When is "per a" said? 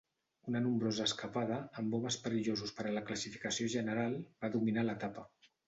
2.81-2.95